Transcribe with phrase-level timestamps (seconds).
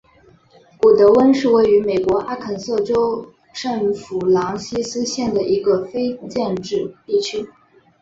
[0.79, 7.47] 古得温是位于美国阿肯色州圣弗朗西斯县的一个非建制地区。